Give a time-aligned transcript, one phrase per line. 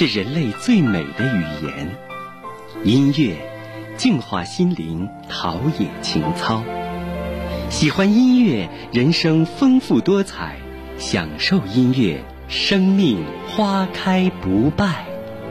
[0.00, 1.90] 是人类最美的语言，
[2.84, 3.36] 音乐
[3.98, 6.64] 净化心灵，陶冶情操。
[7.68, 10.54] 喜欢音乐，人生丰富多彩；
[10.96, 15.04] 享受音乐，生命花开不败。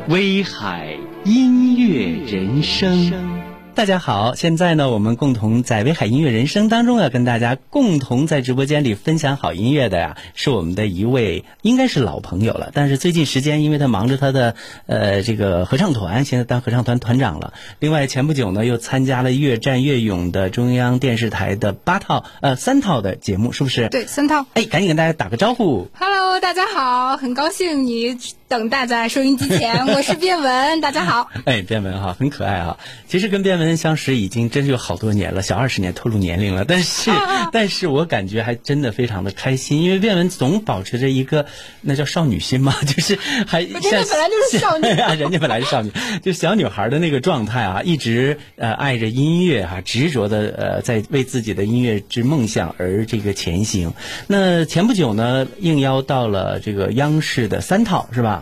[0.08, 3.49] 威海音乐人生。
[3.80, 14.54] 大家好，现在呢，我们共同在威海音乐人生当中要跟大家共同在直播间里分享好音乐的呀，是我们的一位应该是老朋友了，但是最近时间因为他忙着他的
[14.86, 17.54] 呃这个合唱团，现在当合唱团团长了。
[17.80, 23.88] 另外前不久呢，又参加了《越战越勇》的中央电视台的八套呃三套的节目，是不是？
[23.88, 24.46] 对，三套。
[24.56, 25.88] 哎，赶紧跟大家打个招呼。
[25.98, 28.18] Hello，大家好，很高兴你
[28.50, 31.30] 等待在收音机前，我是变文，大家好。
[31.46, 32.80] 哎，变文哈，很可爱哈。
[33.08, 33.70] 其实跟变文。
[33.78, 37.12] 相识已经真是有好多年了，小二十年透露年龄了，但是，
[37.52, 41.46] 但是我感觉还真的非常的开心，因为变文总保持着一个
[41.82, 45.92] 那叫少女心嘛， 就是还人家本来就是少女 啊，人家本来是少女，
[46.24, 53.94] 就小女孩的那个状态啊，一直呃爱着音乐哈，执着的呃在为自己的音乐之梦想而这个前行。
[54.26, 58.39] 那前不久呢，应邀到了这个央视的三套是吧？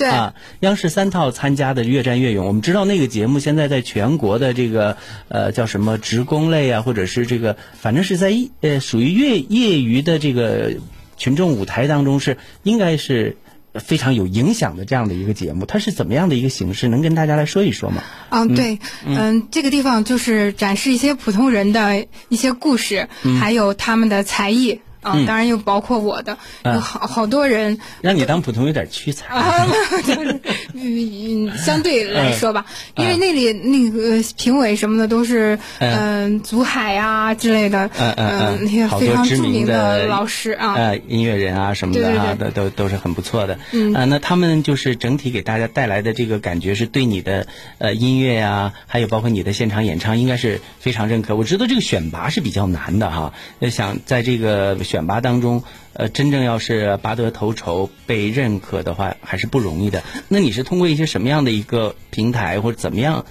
[0.00, 4.96] 对啊，央视三套参加的《越战越勇》，我们知道那个节目现在在全国的这个
[5.28, 10.72] 呃叫什么职工类啊，或者是这个反正是在呃属于业业余的这个
[11.16, 13.36] 群众舞台当中是应该是
[13.74, 15.66] 非常有影响的这样的一个节目。
[15.66, 16.88] 它是怎么样的一个形式？
[16.88, 18.02] 能跟大家来说一说吗？
[18.30, 24.80] 嗯，对，嗯，这个地方就是展示一些普通人的一些故事，还有他们的才艺。
[25.02, 29.66] 啊，当然又包括我的，有好好多人让你当普通有点屈才啊
[30.04, 30.40] 就是，
[30.74, 43.58] 嗯，相对来说吧，因为那里那个评委什么的都是嗯，祖海啊之类的，嗯嗯那些非常著名的老师啊，呃，音乐人啊什么的啊，都都都是很不错的。
[43.72, 47.46] 嗯，那他们就是整体给大家带来的这个感觉，是对你的
[47.78, 51.36] 呃音乐呀，还有包括你的现场演唱，应该是非常认可。
[51.36, 53.32] 我知道这个选拔是比较难的哈，
[53.70, 54.76] 想在这个。
[54.90, 55.62] 选拔当中，
[55.92, 60.02] 呃，真正要是拔得头筹被认可的话，还是不容易的。
[60.26, 63.24] 那你是通过一些什么样的一个平台或者怎么样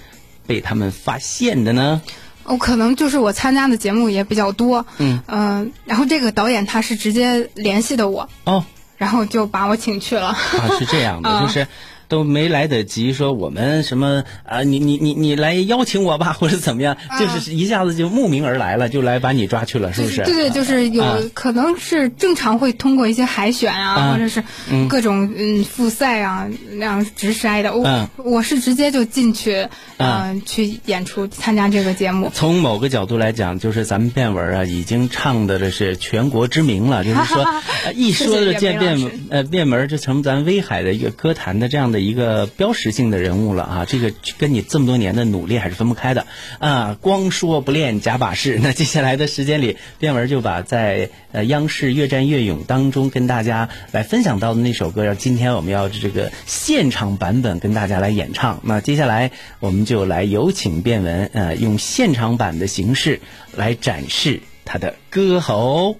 [0.46, 2.00] 被他们发现的呢？
[2.44, 8.64] 哦，可能就是我参加的节目也比较多，嗯嗯，然后这个导演他是直接联系的我，哦，
[8.96, 10.28] 然后就把我请去了。
[10.28, 10.38] 啊，
[10.78, 11.66] 是这样的， 就是。
[12.10, 20.24] 都没来得及说我们什么啊，你你你你来邀请我吧， 或者怎么样，就是一下子就慕名而来了，就来把你抓去了，是不是？
[20.24, 24.42] 对对，就是有可能是正常会通过一些海选啊，或者是
[24.88, 27.76] 各种嗯复赛啊那样直筛的。
[27.76, 32.28] 我我是直接就进去嗯去演出参加这个节目。
[32.34, 37.46] 从某个角度来讲，就是咱们变文啊，已经唱的这是全国知名了，就是说
[37.94, 38.98] 一说的见变
[39.30, 41.99] 呃变文就成咱威海的一个歌坛的这样的。
[42.00, 46.26] 一个标识性的人物了啊，这个跟你这么多年的努力还是分不开的
[46.58, 46.96] 啊。
[47.00, 58.60] 光说不练假把式，那接下来的时间里，变文就把在呃央视《越战越勇》当中跟大家来分享到的那首歌，要今天我们要这个现场版本跟大家来演唱。
[58.62, 59.30] 那接下来
[59.60, 63.20] 我们就来有请变文呃用现场版的形式
[63.54, 65.96] 来展示他的歌喉。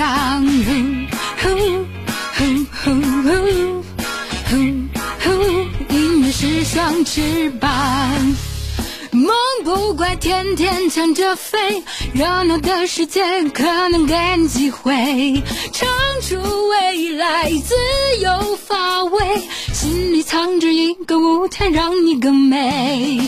[0.00, 0.46] 凡响，
[5.90, 7.68] 音乐是双翅膀。
[9.10, 11.82] 梦不怪天天抢着飞，
[12.14, 15.42] 热闹的世界可能给你机会，
[16.20, 16.36] 出
[16.68, 17.74] 未来，自
[18.20, 23.20] 由发威，心里藏着一个舞台，让你更美。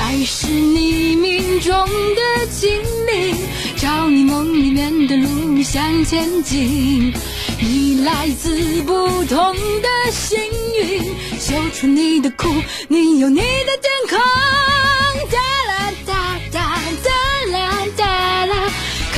[0.00, 2.70] 爱是你命中的精
[3.06, 3.36] 灵，
[3.76, 7.12] 找你梦里面的路向前进。
[7.60, 10.38] 你来自不同的幸
[10.80, 11.02] 运，
[11.38, 12.48] 秀出你的酷，
[12.88, 14.18] 你有你的天空。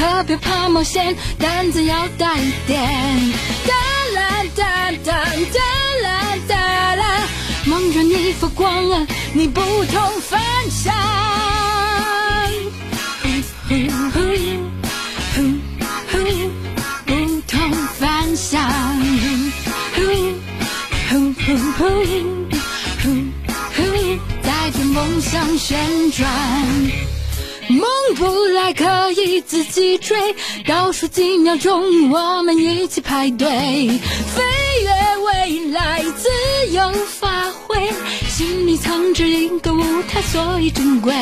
[0.00, 2.80] 可别怕冒险，胆子要大一点。
[3.66, 3.74] 哒
[4.14, 5.12] 啦哒哒
[5.52, 5.60] 哒
[6.02, 6.08] 啦
[6.48, 7.28] 哒啦，
[7.66, 10.94] 梦让你发光啊，你不同凡响。
[16.88, 18.58] 不同凡响。
[24.42, 25.78] 带着梦想旋
[26.12, 27.19] 转。
[27.70, 30.34] 梦不来可以自己追，
[30.66, 34.42] 倒数几秒钟，我们一起排队，飞
[34.82, 34.90] 跃
[35.24, 36.28] 未来，自
[36.72, 37.92] 由发挥，
[38.28, 41.12] 心里藏着一个舞台，所以珍贵。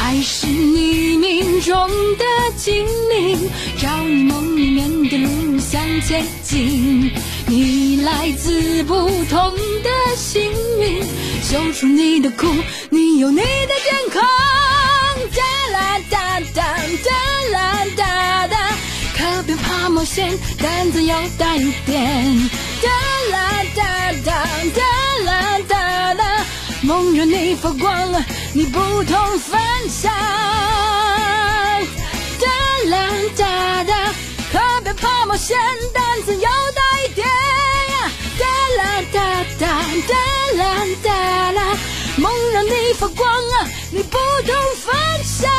[0.00, 2.24] 爱是你命中的
[2.56, 3.48] 精灵，
[3.80, 7.12] 照你梦里面的路向前进。
[7.46, 8.94] 你来自不
[9.30, 9.52] 同
[9.82, 10.42] 的幸
[10.80, 11.02] 运，
[11.42, 12.46] 修出你的苦，
[12.90, 14.22] 你有你的天空。
[16.56, 16.72] 哒啦
[17.04, 18.56] 哒哒哒啦哒哒，
[19.14, 22.50] 可别怕冒险，胆子要大一点。
[22.82, 22.88] 哒
[23.30, 23.82] 啦哒
[24.24, 24.80] 哒哒
[25.26, 26.24] 啦哒哒，
[26.80, 28.10] 梦让你发光，
[28.54, 30.10] 你不同凡响。
[32.40, 32.46] 哒
[32.86, 34.14] 啦哒哒，
[34.50, 35.58] 可别怕冒险，
[35.92, 37.28] 胆子要大一点。
[38.38, 38.46] 哒
[38.78, 39.66] 啦哒哒
[40.08, 40.14] 哒
[40.56, 41.76] 啦哒啦，
[42.16, 44.16] 梦让你发光啊，你不
[44.46, 44.56] 同
[44.86, 45.50] 凡响。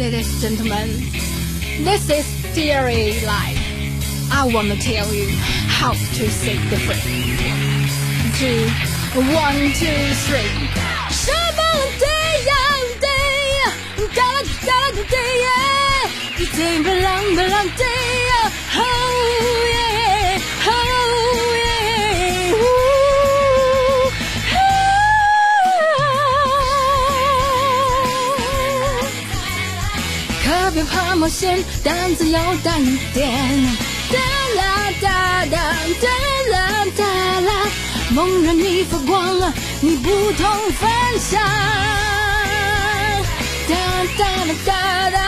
[0.00, 0.88] ladies and gentlemen.
[1.84, 2.24] This is
[2.54, 3.60] Theory Life.
[4.32, 5.28] I want to tell you
[5.68, 7.36] how to sing the free.
[8.40, 8.64] Two,
[9.36, 10.56] one, two, three.
[11.20, 13.28] Shabbat day, day, day,
[14.00, 15.84] day, day, day, day, day, day,
[16.56, 17.99] day, day, day, day, day,
[31.30, 33.30] 险，胆子要大一点。
[34.10, 34.18] 哒
[34.56, 35.56] 啦哒哒
[36.00, 36.08] 哒
[36.50, 37.04] 啦哒
[37.40, 37.50] 啦，
[38.10, 41.40] 梦让你发光，你不同凡响。
[43.68, 43.74] 哒
[44.18, 45.18] 哒啦哒哒，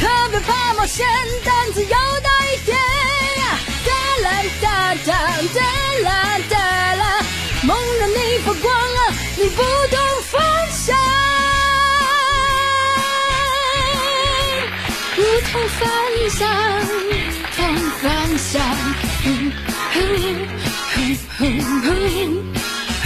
[0.00, 1.06] 可别怕冒险，
[1.44, 2.78] 胆子要大一点。
[3.84, 3.90] 哒
[4.22, 4.26] 啦
[4.62, 5.08] 哒哒
[5.52, 5.60] 哒
[6.04, 7.02] 啦哒啦，
[7.64, 8.72] 梦让你发光，
[9.36, 9.98] 你不同
[10.30, 10.40] 凡
[10.72, 10.96] 响。
[15.40, 15.80] 同凡
[16.30, 16.40] 响，
[17.56, 17.58] 同
[18.00, 18.02] 凡
[18.38, 18.50] 响。
[19.24, 19.26] 哼
[19.92, 19.96] 哼
[20.94, 20.98] 哼
[21.38, 21.40] 哼
[21.80, 21.88] 哼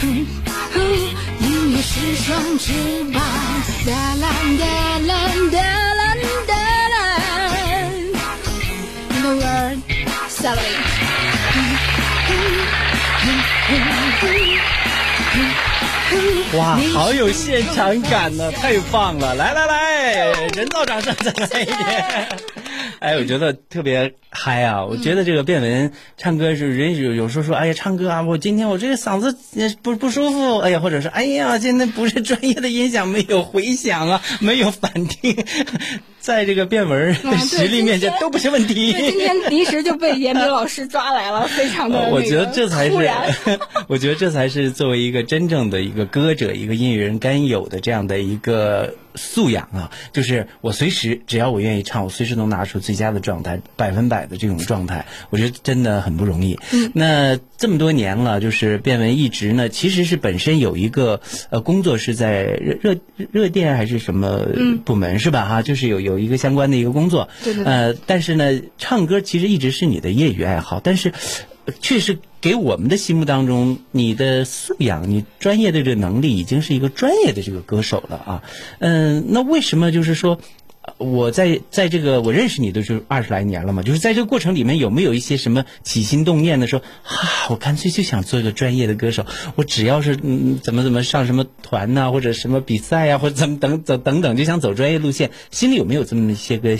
[0.00, 0.02] 哼
[0.72, 0.76] 哼
[1.40, 2.26] 音乐是双
[2.58, 2.64] 翅
[3.12, 3.16] 膀，
[3.86, 4.25] 哒啦
[4.58, 4.62] 哒
[4.98, 5.10] 啦
[5.52, 5.56] 哒
[5.94, 6.00] 啦
[6.46, 6.52] 哒
[6.92, 6.94] 啦。
[9.20, 9.78] The word
[10.28, 10.82] salary。
[16.56, 19.34] 哇，好有现场感呢，太棒了！
[19.34, 22.28] 来来来，人造掌声再来一点。
[23.00, 24.84] 哎，我觉得特别嗨啊！
[24.84, 35.36] 我觉得这个变文唱歌是人有有时候说，哎呀，唱歌啊，我今天我这个嗓子呃不不舒服，哎呀，或者是哎呀，现在不是专业的音响，没有回响啊，没有反听，
[36.24, 38.92] 在这个变文的 实力面前都不是问题。
[38.96, 42.96] 对，今天临时就被严明老师抓来了，非常的、那个呃我觉得这才是，
[43.88, 56.58] 我觉得这才是作为一个真正的一个歌者、一个音乐人该有的这样的一个素养啊，就是我随时只要我愿意唱，我随时能拿出最佳的状态，百分百的这种状态，我觉得真的很不容易。
[56.72, 62.96] 嗯，那这么多年了，就是变文一直呢，其实是本身有一个呃工作是在热热
[63.30, 64.46] 热电还是什么
[64.86, 65.44] 部门、是吧？
[65.44, 67.28] 哈，就是有有一个相关的一个工作。
[67.43, 71.12] 对对对呃，但是呢，唱歌其实一直是你的业余爱好，但是
[71.65, 78.43] 呃确实给我们的心目当中，你的素养、你专业的这个能力，已经是一个专业的这个歌手了啊。
[78.79, 80.41] 嗯、那为什么就是说？
[80.98, 89.26] 我在在这个我认识你都是二十来年了嘛，就是在这个过程里面有没有一些什么起心动念的说啊，我干脆就想做一个专业的歌手，
[89.56, 96.76] 我只要是嗯怎么怎么上什么团呐、或者什么比赛呀、或者怎么等等等等，就想走专业路线，心里有没有这么一些个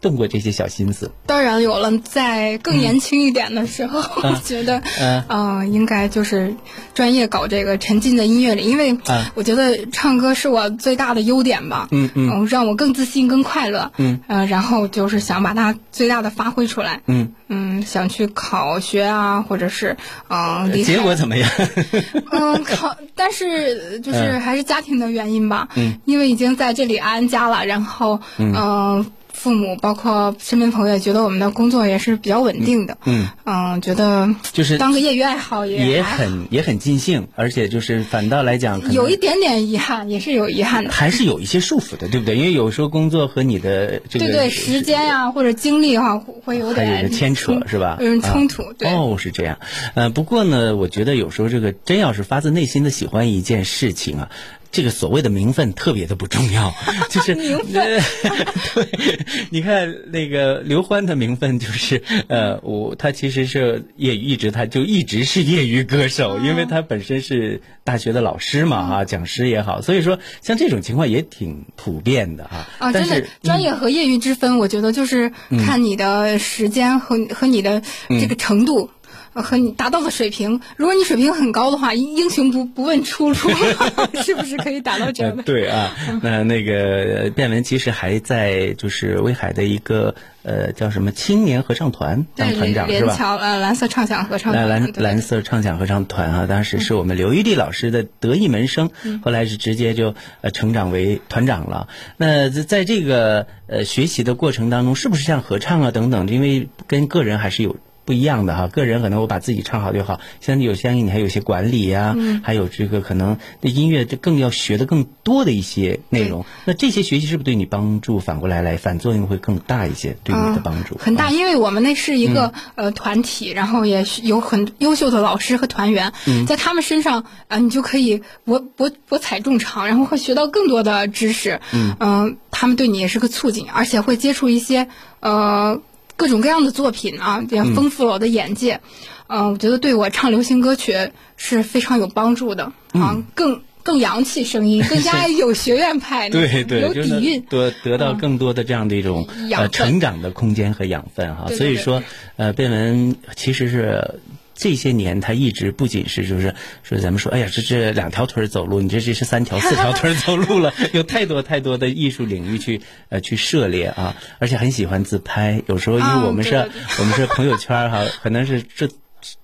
[0.00, 1.10] 动过这些小心思？
[1.26, 5.24] 当然有了，在更年轻一点的时候， 我觉得，嗯。
[5.28, 6.54] 呃，应该就是
[6.94, 9.24] 专业搞这个沉浸在音乐里，因为嗯。
[9.34, 12.30] 我觉得唱歌是我最大的优点吧，嗯嗯。
[12.30, 17.32] 呃让我更自信、更快乐，嗯，呃，然后就是想把它最大的发挥出来，嗯。
[17.48, 19.96] 嗯，想去考学啊，或者是，
[20.28, 21.50] 嗯、结果怎么样？
[22.30, 24.40] 嗯，考，但是就是嗯。
[24.40, 25.68] 还是家庭的原因吧。
[25.74, 29.04] 嗯，因为已经在这里安家了，然后嗯、
[29.40, 32.98] 父母包括身边朋友也觉得我们的工作也是比较稳定的。
[33.06, 40.90] 嗯嗯，觉得就是当个业余爱好也也很也很尽兴，而且就是反倒来讲，有一点点遗憾，也是有遗憾的。
[40.90, 42.36] 还是有一些束缚的，对不对？
[42.36, 47.96] 因为有时候工作和你的这个对对，时间呀、或者精力哈、会会有点有牵扯是吧？
[47.98, 48.62] 嗯，冲突。
[48.62, 49.58] 啊对，哦，是这样。
[49.94, 54.30] 呃，不过呢，我觉得有时候这个真要是发自内心的喜欢一件事情啊。
[54.72, 56.72] 这个所谓的名分特别的不重要，
[57.10, 58.00] 就是名分呃
[58.74, 59.18] 对，
[59.50, 72.68] 你看那个刘欢的名分就是呃，我他其实是业余，一直他就一直是业余歌手，因为他本身是大学的老师嘛啊、讲师也好，所以说像这种情况也挺普遍的啊。
[72.78, 75.32] 啊，真的专业和业余之分，我觉得就是
[75.66, 78.86] 看你的时间和和你的这个程度。
[78.86, 78.99] 呃
[79.32, 80.60] 和你达到的水平。
[80.76, 83.48] 如果你水平很高的话，英英雄不不问出处，
[84.22, 85.42] 是不是可以达到这样的？
[85.42, 93.06] 对啊，那那个卞文其实还在就是威海的一个呃叫什么青年合唱团当团长是吧？
[93.06, 98.90] 连桥呃蓝色畅想合唱团，蓝蓝色畅想合唱团啊，当时是我们刘玉丽老师的得意门生，
[99.22, 101.88] 后来是直接就呃成长为团长了。
[102.16, 106.26] 那在这个呃学习的过程当中，是不是像合唱啊等等？
[106.28, 107.76] 因为跟个人还是有。
[108.04, 116.44] 不一样的哈，个人可能我把自己唱好就好，相对有相应你还有一些管理呀，还有这个可能对音乐就更要学的更多的一些内容。
[116.64, 120.16] 那这些学习是不是对你帮助反过来来反作用会更大一些？
[120.24, 126.12] 对你的帮助很大，因为我们那是一个呃团体，然后也有很优秀的老师和团员，
[126.46, 131.60] 在他们身上啊，你就可以博博博采众长，然后会学到更多的知识。
[131.72, 134.88] 嗯，他们对你也是个促进，而且会接触一些
[135.20, 135.80] 呃。
[136.20, 138.82] 各种各样的作品啊，也丰富了我的眼界。
[139.26, 151.46] 嗯，我觉得对我唱流行歌曲是非常有帮助的啊，更更洋气声音， 更加有学院派，对对，有底蕴，得得到更多的这样的一种呃成长的空间和养分哈。
[151.56, 152.02] 所以说，
[152.36, 154.20] 呃，贝文其实是。
[154.60, 165.62] 这些年，他一直不仅是就是说，咱们说，哎呀，这这两条腿走路，你这这是三条、四条腿走路了， 有太多太多的艺术领域去呃去涉猎啊，而且很喜欢自拍。
[165.66, 168.88] 有时候，因为我们是，我们是朋友圈哈，可能是这。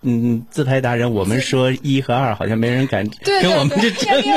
[0.02, 4.23] 嗯，自拍达人，我们说一和二，好像没人敢跟我们这真。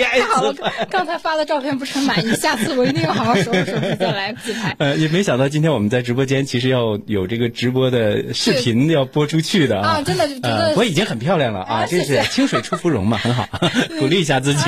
[0.00, 0.54] 太好了，
[0.88, 4.74] 刚才发的照片不是很满意，下次我一定要好好收拾收拾再来自拍。
[4.78, 10.00] 呃，也没想到今天我们在直播间，其实要有这个直播的视频要播出去的啊！
[10.02, 11.86] 真的，真的，我已经很漂亮了啊！
[11.88, 13.48] 这是清水出芙蓉嘛，很好，
[13.98, 14.60] 鼓励一下自己。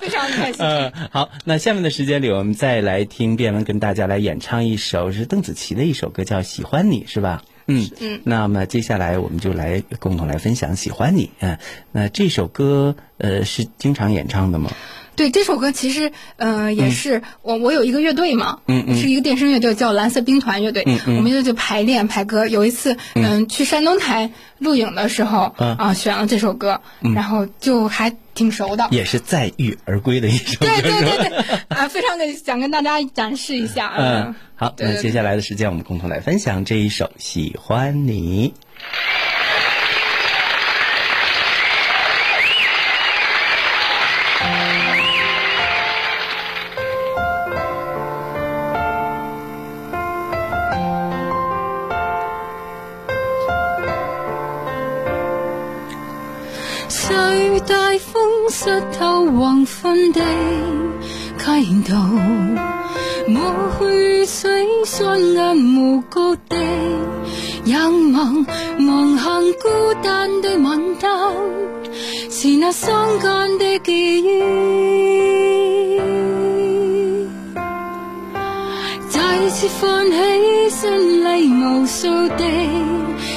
[0.00, 0.64] 非常开心。
[0.64, 7.42] 嗯，好，那下面的时间里，我们再来听卞文跟大家来演唱一首是邓紫棋的一首歌，叫《喜欢你》，是吧？
[7.70, 11.58] 嗯嗯，那么接下来我们就来共同来分享《喜欢你》嗯，
[11.92, 14.70] 那这首歌呃是经常演唱的吗？
[15.20, 22.46] 对，这首歌其实呃也是我我有一个乐队嘛，嗯嗯，是一个电声乐队叫蓝色兵团乐队，嗯嗯，我们就就排练排歌。
[22.46, 23.46] 有一次嗯。
[23.46, 26.80] 去山东台录影的时候啊选了这首歌，
[27.14, 31.58] 然后就还挺熟的，也是载誉而归的一首歌，对对对对。
[31.68, 34.34] 啊，非常的想跟大家展示一下嗯。
[34.54, 38.54] 好，那接下来的时间，我们共同来分享这一首《喜欢你》。
[60.12, 60.20] 的
[61.38, 61.96] 街道？
[63.28, 63.40] 抹
[63.78, 66.56] 去水双眼无高地
[67.66, 68.46] 仰望，
[68.88, 69.68] 望向孤
[70.02, 71.10] 单的晚灯，
[72.30, 74.42] 是那伤感的记忆。
[79.08, 82.44] 再次泛起心里无数的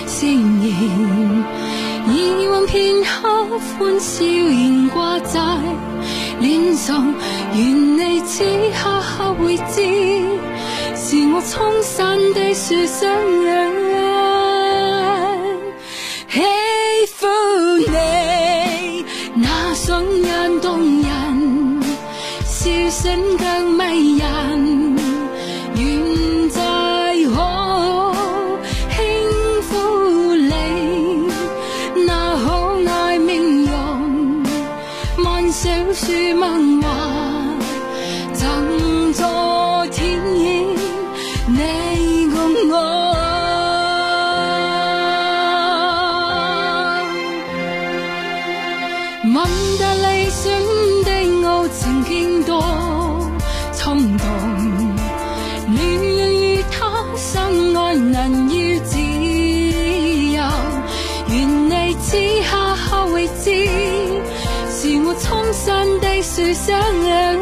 [0.08, 1.44] 誓言，
[2.10, 5.40] 以往片刻欢笑仍挂在
[6.44, 7.16] 脸上。
[7.56, 8.44] 愿你此
[8.76, 9.82] 刻会知，
[10.94, 13.10] 是我衷心的说声
[49.34, 49.44] 问
[49.80, 50.52] 得理想
[51.06, 52.62] 的爱情经多
[53.76, 54.28] 冲动，
[55.68, 60.44] 你与他相爱难以自由，
[61.30, 61.34] 愿
[61.68, 62.16] 你此
[62.48, 62.52] 刻
[62.92, 63.50] 可会知，
[64.70, 67.33] 是我衷心的说声。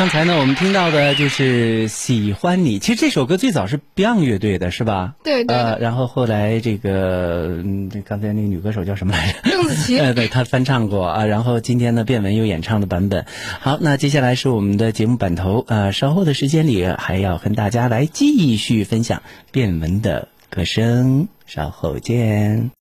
[0.00, 2.78] 刚才呢，我们听到的就是《喜欢你》。
[2.82, 5.14] 其实这首歌最早是 Beyond 乐队的，是吧？
[5.22, 9.50] 对对呃，然后后来这个，嗯，刚才那个女歌手叫什么来着？
[9.50, 11.26] 邓紫棋呃，对，她翻唱过啊。
[11.26, 13.26] 然后今天呢，变文又演唱的版本。
[13.60, 15.90] 好，那接下来是我们的节目版头啊。
[15.90, 21.28] 稍后的时间里，还要跟大家来继续分享变文的歌声。
[21.44, 22.68] 稍后见。